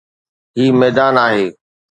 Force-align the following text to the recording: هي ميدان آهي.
هي 0.57 0.65
ميدان 0.79 1.15
آهي. 1.25 1.45